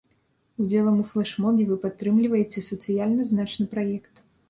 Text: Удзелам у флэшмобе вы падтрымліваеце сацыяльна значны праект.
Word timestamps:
Удзелам 0.63 0.95
у 1.03 1.05
флэшмобе 1.11 1.69
вы 1.73 1.77
падтрымліваеце 1.85 2.67
сацыяльна 2.71 3.33
значны 3.37 3.71
праект. 3.79 4.29